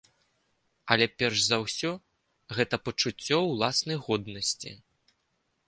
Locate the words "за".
1.49-1.59